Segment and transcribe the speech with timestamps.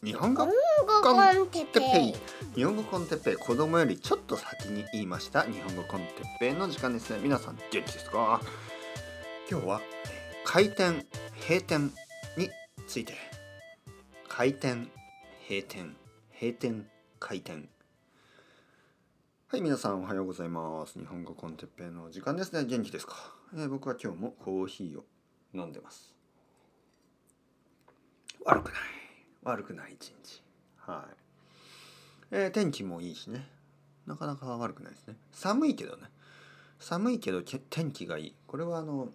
[0.00, 0.52] 日本語コン
[1.48, 2.14] テッペイ。
[2.54, 3.34] 日本語コンテッペイ。
[3.34, 5.42] 子供よりちょっと先に言いました。
[5.42, 7.18] 日本語コンテッペイの時間ですね。
[7.20, 8.40] 皆さん元気ですか？
[9.50, 9.80] 今日は
[10.44, 11.04] 開店
[11.40, 11.92] 閉店
[12.36, 12.48] に
[12.86, 13.14] ついて。
[14.28, 14.88] 開店
[15.48, 15.96] 閉店。
[16.40, 16.86] 閉店
[17.18, 17.68] 開店
[19.48, 20.96] はい皆さんおはようございます。
[20.96, 22.64] 日本語コンテッペイの時間ですね。
[22.64, 23.16] 元気ですか、
[23.52, 25.04] えー僕は今日もコーヒーを
[25.60, 26.14] 飲んでます。
[28.44, 28.97] 悪くない。
[29.42, 30.42] 悪くない一日。
[30.78, 31.14] はい、
[32.32, 33.46] えー天気もいいしね。
[34.06, 35.16] なかなか悪くないですね。
[35.32, 36.04] 寒いけどね。
[36.78, 38.34] 寒いけど天気がいい。
[38.46, 39.08] これはあの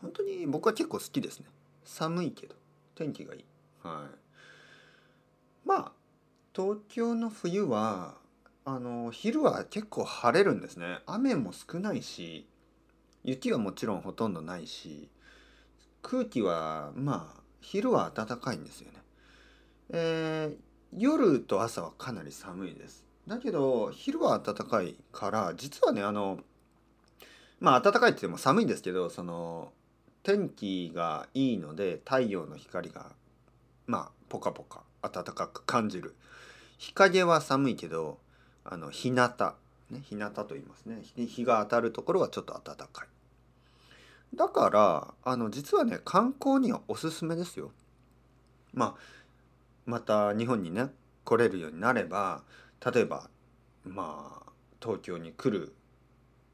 [0.00, 1.46] 本当に僕は結構好きですね。
[1.84, 2.54] 寒いけど
[2.94, 3.44] 天気がいい。
[3.82, 4.18] はい。
[5.66, 5.92] まあ
[6.54, 8.14] 東京の冬は
[8.64, 10.98] あの昼は結構晴れるんですね。
[11.06, 12.46] 雨も少ないし
[13.24, 15.08] 雪はもちろんほとんどないし
[16.02, 18.98] 空気はまあ昼は暖かいんですよね。
[19.90, 23.04] えー夜と朝はかなり寒いです。
[23.26, 26.38] だけど昼は暖かいから実はねあの
[27.58, 29.72] まあ暖かいって言っても寒いんですけどその
[30.22, 33.10] 天気がいいので太陽の光が
[33.88, 36.14] まあポカポカ暖かく感じる。
[36.78, 38.18] 日陰は寒いけど
[38.64, 39.34] あの日向
[39.90, 43.08] ね日向と言いますね日日が当たるところはちょっと暖かい。
[44.36, 47.72] だからあの実はね観光にはおすすめですよ。
[48.72, 49.23] まあ
[49.86, 50.88] また日本にね
[51.24, 52.42] 来れるようになれば
[52.92, 53.28] 例えば
[53.84, 54.50] まあ
[54.82, 55.74] 東京に来る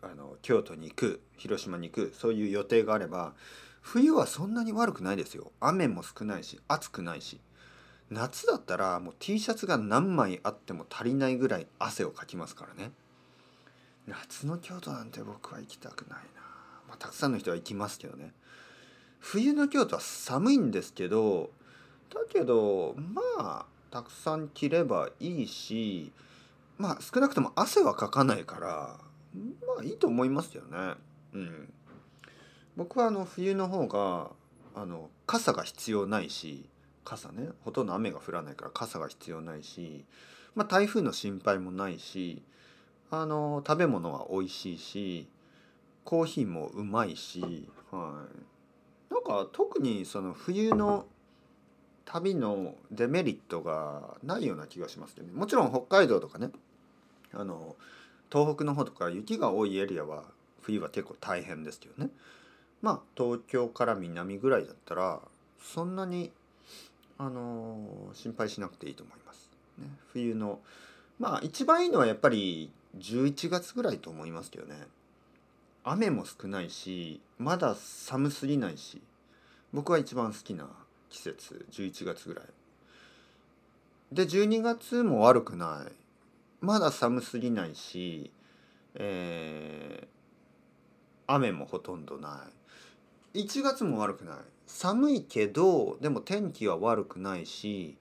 [0.02, 3.34] あの京都に行く広島に行くそういう予定があれば
[3.82, 5.52] 冬はそんなに悪くないですよ。
[5.60, 7.40] 雨も少ないし暑くないし。
[8.10, 12.92] 夏だったらもう T シャツが何枚あっても足りないぐらい汗をかきますからね。
[14.06, 16.40] 夏の京都なんて僕は行きたくないな、
[16.88, 18.32] まあ、たくさんの人は行きますけどね。
[19.20, 21.50] 冬の京都は寒いんですけど
[22.12, 26.12] だけどまあたくさん着ればいいし
[26.78, 28.98] まあ少なくとも汗はかかないから
[29.66, 30.94] まあいいと思いますよね。
[31.32, 31.72] うん、
[32.76, 34.30] 僕はあの冬の方が
[34.74, 36.64] あの傘が必要ないし
[37.04, 40.04] 傘ねほとんど雨が降らないから傘が必要ないし、
[40.54, 42.42] まあ、台風の心配もないし
[43.10, 45.28] あの食べ物は美味しいし
[46.04, 48.26] コーヒーもうまいし、は
[49.10, 51.06] い、なんか特にその冬の
[52.04, 55.32] 旅のデメリットがないような気がしますけどね。
[55.32, 56.50] もちろん北海道とかね
[57.32, 57.76] あの
[58.32, 60.24] 東北の方とか雪が多いエリアは
[60.62, 62.10] 冬は結構大変ですけどね。
[62.82, 65.20] まあ東京から南ぐらいだったら
[65.62, 66.32] そんなに
[67.18, 69.50] あの心配しなくていいと思います。
[69.78, 70.60] ね、冬の
[71.18, 74.86] まあ一番いいのはやっぱり11月ぐらいと思いますけどね。
[75.84, 79.00] 雨も少ないしまだ寒すぎないし
[79.72, 80.68] 僕は一番好きな
[81.10, 82.44] 季節11月ぐらい。
[84.12, 85.92] で12月も悪くない。
[86.60, 88.30] まだ寒すぎないし、
[88.94, 90.20] えー
[91.32, 92.44] 雨もほとんどな
[93.34, 93.44] い。
[93.44, 94.36] 1月も悪くない。
[94.66, 97.96] 寒いけどでも天気は悪くないし、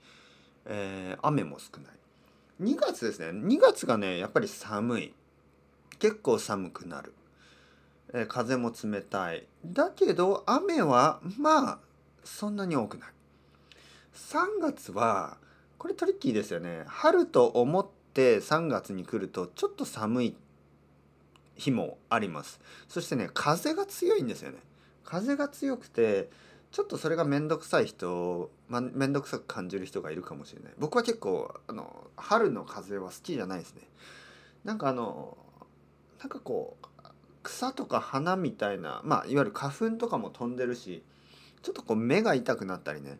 [0.66, 1.94] えー雨も少ない。
[2.62, 3.28] 2月ですね。
[3.28, 5.14] 2月がねやっぱり寒い。
[6.00, 7.14] 結構寒くなる、
[8.14, 9.46] えー風も冷たい。
[9.64, 11.80] だけど雨はまあ
[12.30, 13.10] そんなに多くない。
[14.14, 15.38] 3月は
[15.78, 16.84] これトリッキーですよね。
[16.88, 20.36] 春と思って3月に来るとちょっと寒い
[21.56, 22.60] 日もあります。
[22.88, 24.60] そしてね風が強いんですよね。
[25.04, 26.30] 風が強くて
[26.72, 30.74] ちょっとそれが面倒くさい人ま面倒くさく感じる人がいるかもしれない。
[30.78, 33.82] 僕は結構あの春の風は好きじゃないですね。
[34.64, 35.38] なんかあの
[36.20, 36.86] なんかこう
[37.44, 41.04] 草とか花みたいなまあいわゆる花粉とかも飛んでるし
[41.62, 43.18] ちょっとこう目が痛くなったりね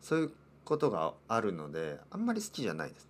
[0.00, 0.32] そういう
[0.64, 3.08] ことがあるのであんまり好きじゃないです。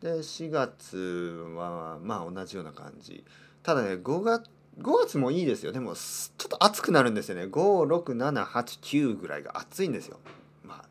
[0.00, 3.22] で4月はまあ同じような感じ
[3.62, 4.48] ただね5月
[4.80, 10.18] 5月もいいですよでもちょっと暑くなるんですよね56789ぐらいが暑いんですよ。
[10.64, 10.84] まあ、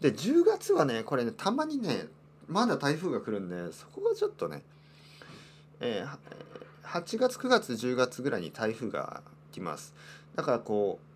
[0.00, 2.06] で10月はねこれねたまにね
[2.48, 4.62] まだ台風が来るんでそこがちょっとね、
[5.80, 6.18] えー
[6.84, 9.94] 8月9月10月ぐらいに台風が来ます。
[10.36, 11.13] だからこう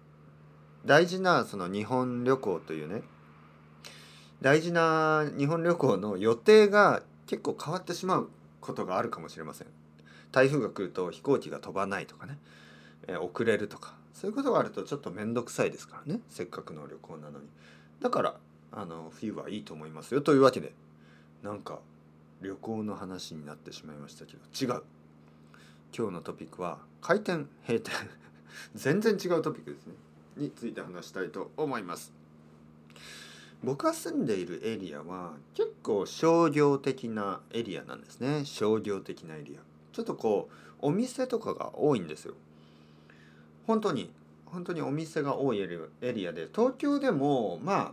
[0.85, 3.03] 大事なその日本旅行というね
[4.41, 8.31] 大事な日本旅行の予定が結構変わってしまう
[8.61, 9.67] ことがあるかもしれません。
[10.31, 12.39] 台風が来ると飛行機が飛ばないとかね、
[13.07, 17.47] えー遅れるとかそういうことがあるとちょっと面倒くさいですからねせっかくの旅行なのに。
[18.01, 18.35] だから
[18.71, 20.73] あの冬はいいと思いますよというわけで
[21.43, 21.81] なんか
[22.43, 24.83] 旅行の話になってしまいましたけど違う。
[25.97, 27.95] 今日のトピックは開店閉店。
[28.75, 29.95] 全然違うトピックですね。
[30.39, 32.13] について話したいと思います。
[33.63, 38.45] 僕が住んでいるエリアは結構商業的なエリアなんですね。
[38.45, 39.61] 商業的なエリア。
[39.93, 42.35] ちょっとこうお店とかが多いんですよ。
[43.67, 44.13] 本当に
[44.47, 47.93] 本当にお店が多いエリアで東京でもまあ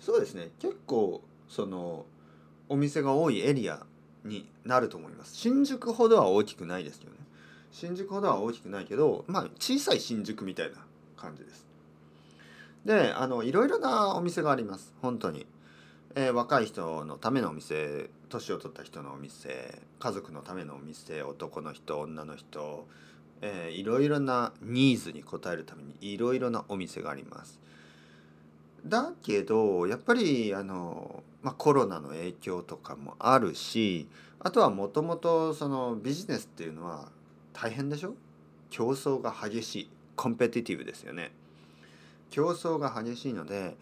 [0.00, 0.50] そうですね。
[0.58, 2.04] 結構その
[2.68, 3.86] お店が多いエリア
[4.24, 5.36] になると思います。
[5.36, 7.16] 新宿ほどは大きくないですよね。
[7.70, 10.78] 新宿ほどは大きくないけどまあ小さい新宿みたいな
[11.20, 11.66] 感じです。
[12.84, 14.94] であのいろいろなお店があります。
[15.02, 15.46] 本当に、
[16.14, 22.86] えー、若い人のためのお店年を取った人のお店家族のためのお店男の人女の人、
[23.42, 27.60] えー、いろいろなニーズに応えるためにいろいろなお店があります。
[28.86, 34.08] だけどやっぱりあの、まあ、コロナの影響とかもあるし
[34.38, 37.08] あとはもともとそのビジネスっていうのは
[37.52, 38.14] 大変でしょ？
[38.70, 39.90] 競争が激しい。
[40.20, 41.32] コンペティティブですよね。
[42.28, 43.78] 競争が激しいので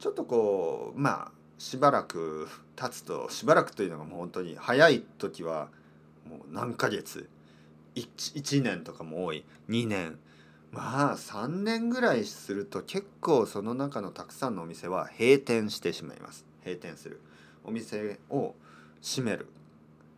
[0.00, 5.68] ちょっとこうまあしばらく 経つとしばらくというのがもう本当に早い時は
[6.28, 7.28] もう何ヶ月
[7.94, 10.18] 1, 1年とかも多い2年。
[10.72, 16.44] まあ3年ぐらいすると結構その中のたくさんのお店は閉店してしまいます。
[16.64, 17.20] 閉店する。
[17.62, 18.56] お店を
[19.00, 19.46] 閉める。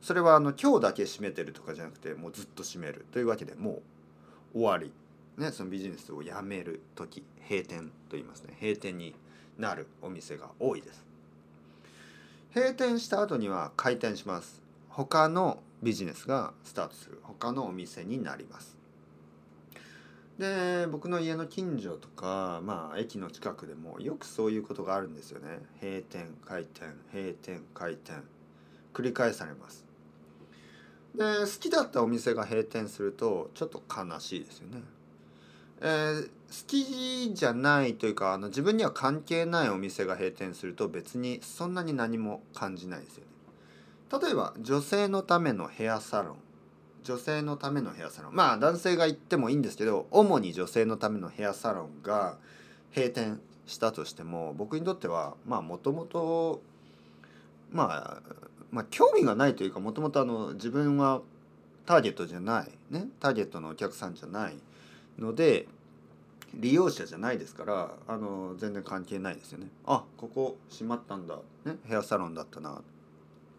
[0.00, 3.82] それはあの今日だけ閉めてるとかじゃなくてもうずっと閉めるというわけでも
[4.54, 4.90] う終わり。
[5.38, 8.56] ね、そのビジネスをやめる時閉店と言いますね。
[8.60, 9.14] 閉店に
[9.56, 11.04] なるお店が多いです。
[12.54, 14.62] 閉店した後には開店します。
[14.88, 17.20] 他のビジネスがスタートする。
[17.22, 18.76] 他のお店になります。
[20.38, 25.60] で僕の家の近所とかまあ駅の近くでもよくそういうことがあるんですよね。
[25.80, 28.22] 閉店開店閉店開店。
[28.94, 29.84] 繰り返されます。
[31.14, 34.82] で好きだったお店が閉店するとちょっと悲しいですよね。
[35.80, 36.30] えー、好
[36.66, 43.30] きじゃないというかあの自分には関係ないお店が閉店すると別にそんなに何も感じないですよね。
[44.20, 46.36] 例えば女性のためのヘアサロン
[47.04, 52.38] 女性のためのヘアサロンまあ男性が行ってもいいんですけど主に女性のためのヘアサロンが
[52.94, 56.62] 閉店したとしても僕にとってはまあもともと
[57.70, 58.32] まあ
[58.70, 61.20] まあ興味がないというかもともと自分は
[61.86, 64.56] ターゲットじゃないねターゲットのお客さんじゃない
[65.18, 65.66] ので
[66.54, 69.68] 利用者じゃないですからあの全然関係ないですよね。
[69.86, 72.80] あここ閉まったんだ、ね、ヘアサロンだったな。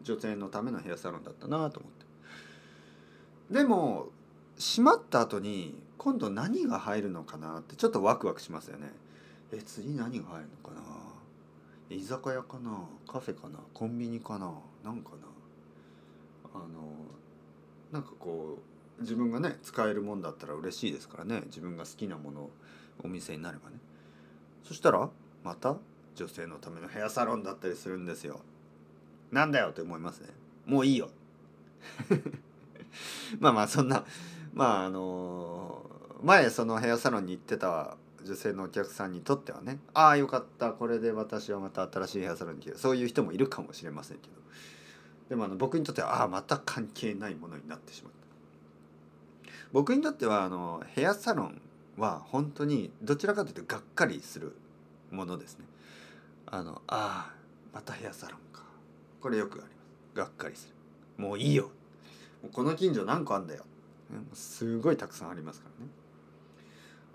[0.01, 3.53] 女性のためのヘアサロンだったなと思って。
[3.53, 4.07] でも
[4.57, 8.91] 閉まった後に今度何が入るのかなってちょっとワクワクしますよね。
[9.51, 10.81] え次何が入るのかな。
[11.95, 12.71] 居酒屋かな。
[13.07, 13.59] カフェかな。
[13.73, 14.51] コンビニかな。
[14.83, 15.27] なんかな。
[16.53, 16.65] あの
[17.91, 21.41] なんかこう自分がね使えるもんだったら嬉しいですからね。
[21.47, 22.51] 自分が好きなものを
[23.03, 23.77] お店になればね。
[24.63, 25.09] そしたら
[25.43, 25.77] また
[26.15, 28.41] 女性のためのヘアサロンだったりするんですよ。
[29.31, 30.29] なんだよって思いますね。
[30.65, 31.09] もういいよ。
[33.39, 34.03] まあまあそんな
[34.53, 35.89] まああの
[36.23, 40.71] 前そのヘアサロンに行ってた女性のお客さんにとってはねああよかった。
[40.73, 42.77] これで私はまた新しいヘアサロンに行ける。
[42.77, 44.33] そういう人もいるかもしれませんけど。
[45.29, 48.18] でもあの僕にとってはああまた関係ないものになってしまった。
[49.71, 51.61] 僕にとってはあのヘアサロン
[51.97, 54.55] は本当にどちらかというとがっかりする
[55.11, 55.65] ものですね。
[56.47, 57.31] あのあ
[57.73, 58.63] またヘアサロンか。
[59.21, 60.17] これよくあります。
[60.17, 60.69] がっかりす
[61.17, 61.23] る。
[61.23, 61.69] もういいよ。
[62.53, 63.63] この近所何個あんだよ。
[64.33, 65.91] すごいたくさんありますからね。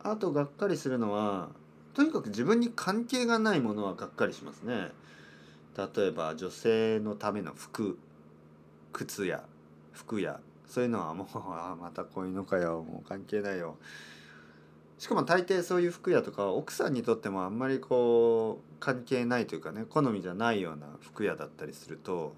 [0.03, 1.49] あとがっかりするのは
[1.95, 4.91] とにかく自分に関係がないものはがっかりしますね。
[5.77, 7.99] 例えば女性のための服
[8.93, 9.43] 靴や
[9.93, 13.77] 服やそういうのはもうあまたこういうのかよもう関係ないよ。
[14.99, 22.33] しかも大抵そういう服屋とか奥さんにとってもあんまりこう関係ないというかね好みじゃないような服屋だったりすると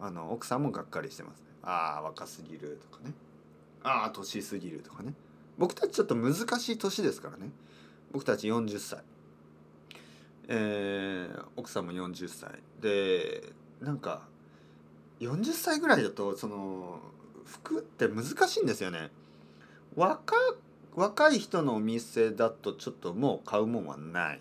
[0.00, 1.46] あの奥さんもがっかりしてますね。
[1.62, 3.12] ああ若すぎるとかね。
[3.82, 5.14] ああ年すぎるとかね。
[5.58, 7.50] 僕たちちょっと難しい年ですからね。
[8.12, 9.02] 僕たち40歳。
[10.48, 12.50] えー、奥さんも40歳。
[12.80, 14.22] でなんか
[15.20, 17.00] 40歳ぐらいだとその
[17.50, 19.10] 服って難しいんですよね。
[19.96, 20.34] 若
[20.94, 24.40] 若い人のお店だとちょっともう買うもんはない。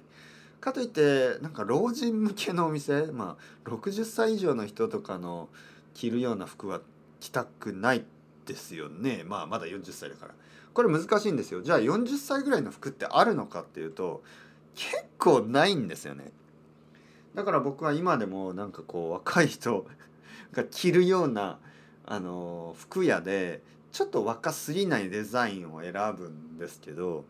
[0.60, 5.50] かといってなんか老人向けのお店まあ60歳以上の人とかの
[5.94, 6.82] 着るような服は
[7.20, 8.06] 着たくない
[8.46, 9.24] ですよね。
[9.26, 10.34] まあまだ40歳だから。
[10.74, 11.62] これ難しいんですよ。
[11.62, 14.24] じゃあ40歳ぐらいの服ってあるのかっていうと
[14.76, 16.32] 結構ないんですよね。
[17.36, 19.86] だから僕は今でもなんかこう若い人
[20.52, 21.60] が着るような
[22.10, 23.62] あの服屋で
[23.92, 27.24] ちょっと若すぎないデザインを選ぶんですけど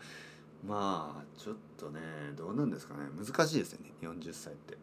[0.66, 2.00] まあちょっとね
[2.38, 3.02] どうなんですかね。
[3.18, 3.92] 難しいですよね。
[4.02, 4.76] 40歳って、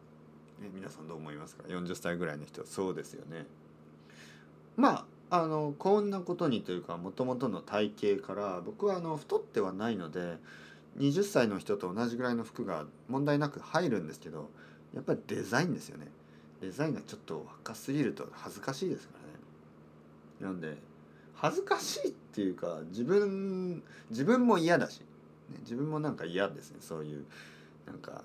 [0.61, 3.45] ね、皆さんどう思いますか？40歳ぐらいの人そうですよね。
[4.75, 10.37] まああのこんなことにというかもともとの体型から僕はあの太ってはないので
[10.99, 14.49] 20歳の人と同じぐらいの服が問題なく入るんですけど
[14.93, 16.07] やっぱりデザインですよね。
[16.61, 19.16] デザインがちょっと若すぎると恥ずかしいですか
[20.41, 20.77] なんで
[21.33, 25.05] 恥ずかしいっていうか自分自分も嫌だし、ね、
[25.61, 26.77] 自分もなんか嫌ですね。
[26.81, 27.25] そういう
[27.85, 28.23] なんか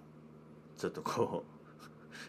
[0.76, 1.44] ちょっとこ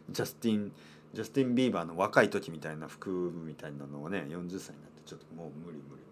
[0.10, 0.72] うジャスティン
[1.14, 6.04] ジャスティン・ビーバーの若い時みたいな服みたいなのをね40歳になってちょっともう無理無理無理。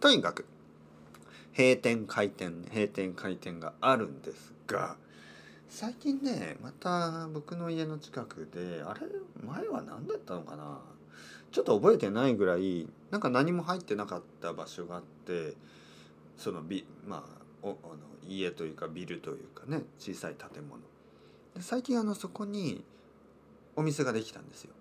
[0.00, 0.44] とにかく
[1.56, 4.96] 閉店開店閉店開店があるんですが
[5.68, 9.00] 最近ねまた僕の家の近くであれ
[9.46, 10.80] 前は何だったのかな？
[11.56, 15.54] ちょっと覚えてないぐらいなんか何も入ってなかった場所があって
[16.36, 17.96] そのビまあおあの
[18.28, 20.82] 家というかビルというかね小さい建物。
[21.54, 22.84] で最近あのそこに
[23.74, 24.74] お店ができたんですよ。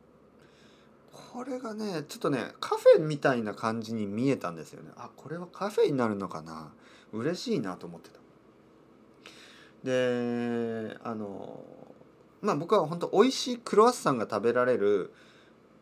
[1.13, 4.89] これがねちょっとねカフェみたいな感じに見えたんですよね。
[4.97, 6.73] あこれはカフェになるのかな。
[7.13, 8.19] 嬉しいなと思ってた。
[9.85, 11.63] であの
[12.41, 15.13] まあ僕は本当美味しいクロワッサンが食べられる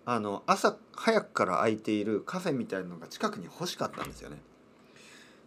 [0.06, 4.38] あの朝早くから空いているカフェみたいなのが近くに欲しかったんですよね。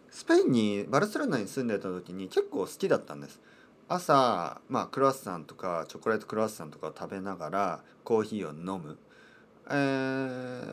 [0.09, 3.39] スペインにバルセロナに住んでた時に結構好きだったんです。
[3.87, 8.97] 朝、まあ、クロワッサンとかチョコレートクロワッサンとかを食べながらコーヒーを飲む、
[9.69, 10.65] えー、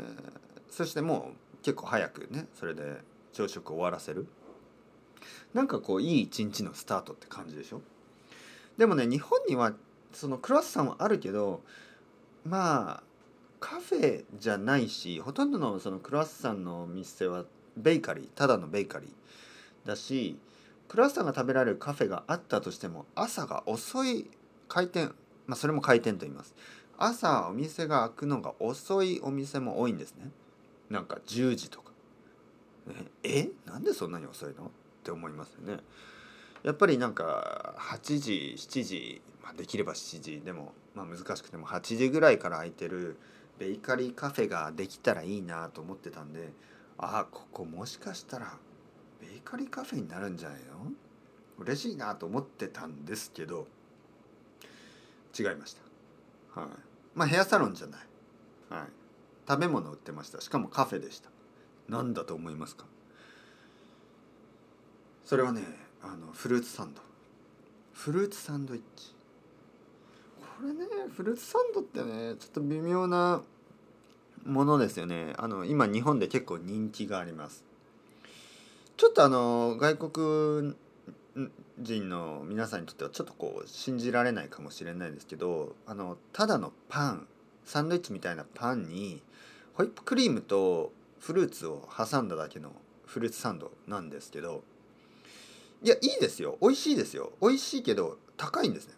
[0.71, 2.83] そしてもう結構早くねそれで
[3.33, 4.26] 朝食を終わらせる。
[5.53, 7.83] なんかこういい一日のスタートって感じでしょ。
[8.79, 9.73] でもね日本には
[10.12, 11.61] そのクロワッサンはあるけど
[12.45, 13.03] まあ
[13.64, 17.47] カフェじゃないしほとんどのそのクロワッサンのお店は
[17.78, 20.38] ベーカリーただのベーカリーだし
[20.87, 24.30] クロワッサンが食べられるカフェがあったとしても朝が遅い
[24.68, 25.14] 開店
[25.47, 26.54] まあそれも開店と言います。
[26.99, 30.28] 朝お店が開くのが遅いお店も多いんですね。
[30.90, 31.90] なんか10時とか。
[33.23, 33.49] え？
[33.64, 34.66] なんでそんなに遅いの？
[34.66, 34.68] っ
[35.02, 35.83] て思いますよね。
[36.62, 43.16] やっぱりなんか8時7時、まあ、できれば7時でも、まあ、難しくても8時ぐらいから空いてる
[43.59, 46.53] ベーカリーカフェができたらいいなと思ってたんで
[46.99, 48.59] ああここもしかしたら
[49.21, 50.93] ベーカリーカフェになるんじゃないの？
[51.59, 53.67] 嬉しいなと思ってたんですけど
[55.39, 55.75] 違いまし
[56.55, 56.61] た。
[56.61, 56.71] はい。
[57.15, 58.01] まあヘアサロンじゃない。
[58.71, 58.89] はい。
[59.49, 60.41] 食べ物売ってました。
[60.41, 61.31] しかもカフェでした。
[61.89, 62.87] 何だと思いますか？
[65.25, 65.63] それはね
[66.03, 67.01] あのフルーツサンド。
[67.93, 69.13] フルーツサンドイッチ。
[70.63, 73.43] れねフルーツサンドってねちょっと微妙な
[74.45, 75.33] ものですよね。
[75.39, 77.65] あの今日本で結構人気があります。
[78.97, 80.75] ちょっとあの外国
[81.81, 87.27] 人の皆さんにとってはちょっとこう信じられないかもしれないですけどあのただのパン
[87.65, 89.21] サンドイッチみたいなパンに
[89.75, 92.71] ホイップクリームとフルーツを挟んだだけの
[93.07, 94.63] フルーツサンドなんですけど
[95.83, 96.57] いやいいですよ。
[96.63, 97.33] 美味しいですよ。
[97.43, 98.95] 美味しいけど高いんですね。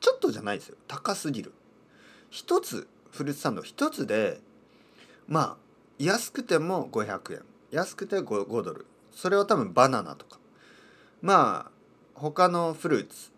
[0.00, 0.76] ちょっとじゃないですよ。
[0.88, 1.52] 高すぎる。
[2.30, 3.62] 一つフルーツサンド。
[3.62, 4.40] 一つで
[5.28, 5.56] まあ
[5.98, 7.42] 安くても500円。
[7.70, 8.86] 安くて 5, 5ドル。
[9.12, 10.38] それは多分バナナとか。
[11.20, 11.70] まあ
[12.14, 13.30] 他のフルーツ。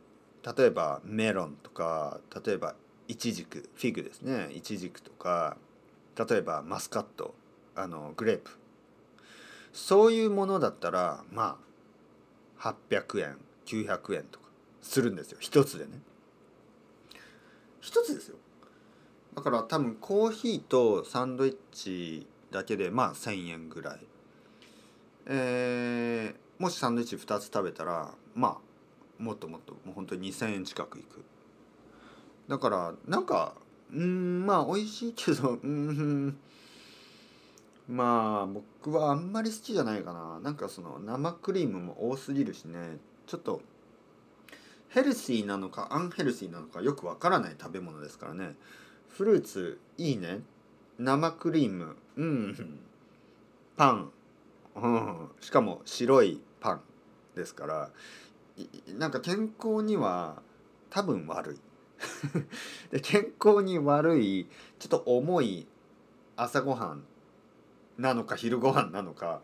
[0.56, 2.74] 例えばメロンとか例えば
[3.08, 3.68] イチジク。
[3.74, 4.50] フィグですね。
[4.52, 5.56] イチジクとか。
[6.16, 7.34] 例えばマスカット。
[7.74, 8.50] あのグレープ。
[9.72, 11.58] そういうものだったらま
[12.60, 14.46] あ800円900円とか
[14.82, 15.38] するんですよ。
[15.40, 15.90] 一つでね。
[17.82, 18.36] 一つですよ。
[19.34, 24.00] だから多分コーヒーとサンドイッチだけでまあ1,000円ぐらい。
[25.26, 28.58] えー、もしサンドイッチ2つ食べたらま
[29.20, 31.24] あもっともっともう本当に2,000円近くいく。
[32.48, 33.54] だからなんか
[33.92, 36.36] うんまあ美味しいけど うん
[37.88, 40.38] まあ僕はあんまり好きじゃないかな。
[40.40, 42.98] なんかその生クリームも多すぎるしね。
[43.26, 43.60] ちょっと
[44.92, 48.56] ヘルシーなのかアンヘルシーなのかよくわからない食べ物ですからね。
[49.08, 50.40] フルーツいいね。
[50.98, 52.80] 生クリームうん。
[53.76, 54.10] パン、
[54.76, 56.80] うん、しかも白いパン
[57.34, 57.90] ですから
[58.98, 60.42] なんか健康には
[60.90, 61.60] 多分悪い。
[62.90, 64.46] で健康に悪い
[64.78, 65.66] ちょっと重い
[66.36, 67.04] 朝ごはん
[67.96, 69.40] なのか昼ごはんなのか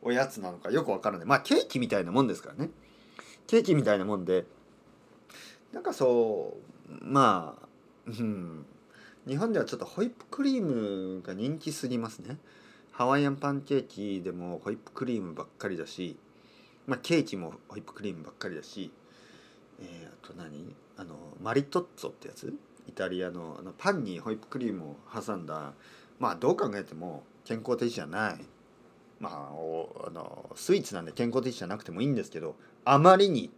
[0.00, 1.26] おやつなのかよくわからない。
[1.26, 2.70] まあケーキみたいなもんですからね。
[3.46, 4.46] ケーキみたいなもんで
[5.72, 6.56] なんかそ
[6.90, 7.68] うまあ
[8.06, 8.64] うん。
[9.26, 12.38] 日本ではちょっとホイップクリームが人気すぎますね。
[12.92, 16.16] ハワイアンパンケーキでもホイップクリームばっかりだし
[16.86, 18.90] まあケーキもホイップクリームばっかりだし、
[19.80, 20.74] えー、あと何？
[20.96, 22.52] あのマリトッツォってやつ？
[22.88, 25.74] イタリアのあのパンにホイップクリームを挟んだ
[26.18, 28.44] まあどう考えても健康的じゃない。
[29.20, 33.50] まあおあのスイーツなんで健康的じゃなくてもいいんですけどあまりに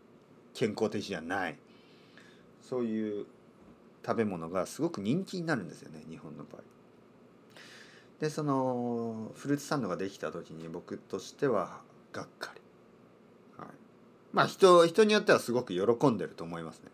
[0.53, 1.57] 健康的じゃない。
[2.71, 3.27] そういう
[4.07, 6.63] 食べ物がすごく人気になるんですよね日本の場合。
[8.21, 11.81] でそのフルーツサンドができた時に僕としては
[12.13, 12.61] がっかり、
[13.59, 13.69] はい、
[14.33, 16.91] まあ人人によってはすごく喜んでると思いますね。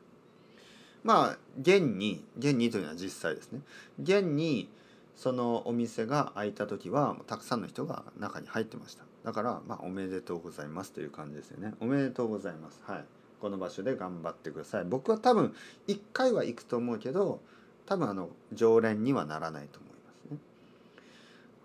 [1.04, 3.60] まあ現に現にというのは実際ですね。
[4.00, 4.70] 現に
[5.14, 9.04] そのお店が開いた時はたくさんの人が中に入ってました。
[9.24, 11.74] だからまあおめでとうございますという感じですよね。
[11.80, 12.80] おめでとうございます。
[12.86, 13.04] はい。
[13.40, 14.84] この場所で頑張ってください。
[14.84, 15.54] 僕は多分
[15.88, 17.40] 1回は行くと思うけど
[17.84, 20.38] 多分あの常連にはならないと思いますね。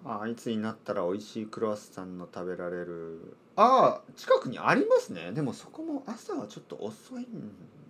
[0.04, 3.36] あいつになったら美味しいクロワッサンの食べられる？
[3.56, 5.32] ああ近くにありますね。
[5.32, 7.26] でもそこも朝はちょっと遅いん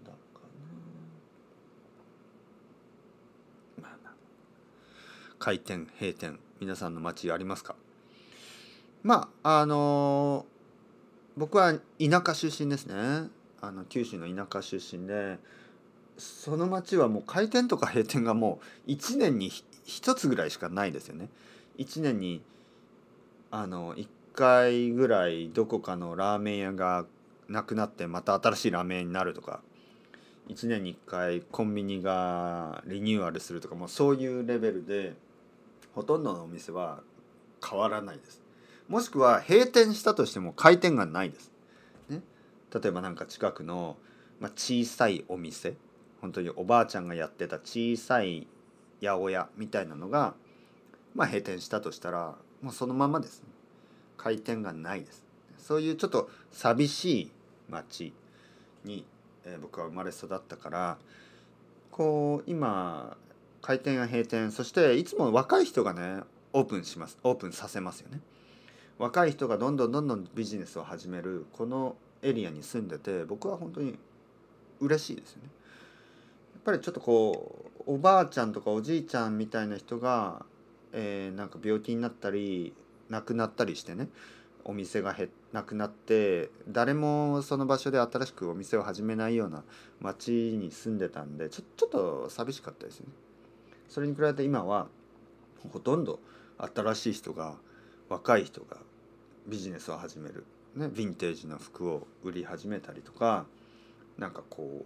[0.05, 0.41] だか
[3.79, 3.83] な。
[3.83, 4.13] まあまあ。
[5.39, 7.75] 開店閉店皆さんの街ありますか？
[9.03, 10.45] まああの
[11.35, 11.79] 僕は田
[12.25, 13.29] 舎出身ですね。
[13.62, 15.38] あの九州の田舎出身で
[16.18, 19.51] その町はもう開店とか閉店がもう1年に
[19.86, 21.30] 1つぐらいしかないですよね。
[21.77, 22.41] 1年に
[23.50, 27.06] あの1回ぐらいどこかのラーメン屋が
[27.48, 29.62] なくなってまた新しいラーメン屋になるとか
[30.50, 35.13] 1年に1回コンビニがリニューアルするとかもうそういうレベルで
[35.94, 37.01] ほとんどのお店は
[37.68, 38.41] 変わらないです。
[38.88, 41.50] もしくは閉店したとしても開店がないです。
[42.74, 43.98] 例えばなんか近くの、
[44.40, 45.75] まあ、小さいお店
[46.22, 48.48] 本当におばあちゃんがやってた小さい
[49.01, 50.36] 八百屋みたいなのが、
[51.16, 53.50] まあ、閉店したとしたらもうそのままですね。
[54.18, 55.24] 開店がないです。
[55.58, 57.32] そういうちょっと寂しい
[57.70, 58.13] 町
[58.86, 59.06] に、
[59.46, 60.98] えー、僕は生まれ育ったから
[61.90, 63.18] こう今
[63.62, 66.22] 開店や閉店そしていつも若い人がね
[66.53, 68.20] オープンしますオープンさせますよね。
[69.00, 73.98] 若い人がどんどんどんどんビジネスを始めるこのエリアに住んでて僕は本当に
[74.79, 75.50] 嬉しいですよね
[76.53, 80.46] やっぱりちょっとこうおばあちゃんとかおじいちゃんみたいな人が、
[80.94, 82.74] えー、なんか病気になったり
[83.10, 84.07] 亡くなったりしてね
[84.64, 89.64] お店が減なくなって誰もその場所で新しくお店を始めないような
[90.00, 93.07] 町に住んでたんでちょちょっと寂しかったですね。
[93.90, 94.88] それに比べて今は
[95.70, 96.20] ほとんど
[96.57, 97.55] 新しい人が
[98.07, 98.77] 若い人が
[99.48, 103.46] ビジネスを始める、ね、ヴィンテージの服を売り始めたりとか
[104.18, 104.86] なんかこ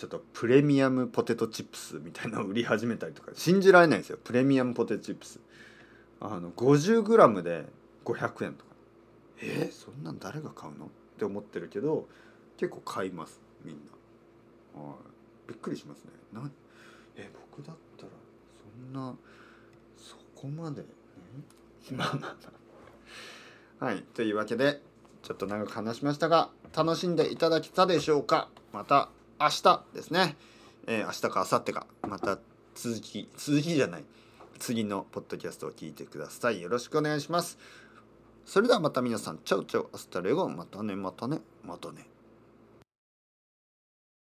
[0.00, 4.18] ちょっとプレミアムポテトチップスみたいなのを売り始めたりとか信じられないですよ。
[4.22, 5.38] プレミアムポテトチップス。
[6.20, 7.66] あの 50g で
[8.04, 8.70] 500円とか。
[9.40, 9.70] え？
[9.70, 10.86] ー、そんなん誰が買うの？
[10.86, 12.08] って思ってるけど
[12.56, 13.76] 結構買いますみん
[14.74, 14.82] な。
[14.82, 15.50] はい。
[15.50, 16.10] びっくりしますね。
[16.32, 16.50] な
[17.16, 18.08] え僕だったら
[18.82, 19.14] そんな
[19.96, 20.88] そこまで、ね、
[21.92, 22.61] まあまあまあ
[23.82, 24.80] はいというわけで
[25.24, 28.48] ちょっと長く話しましたが楽しんでいただけたでしょうか？
[28.72, 29.08] また
[29.40, 30.36] 明日ですね、
[30.86, 31.86] えー、明日か明後日か。
[32.08, 32.38] また
[32.76, 34.04] 続き続きじゃない。
[34.60, 36.62] 次のポッドキャストを聞いてください。
[36.62, 37.58] よろしくお願いします。
[38.46, 42.06] それではまた皆さんチャウチャウアスタレゴまたねまたねまたね。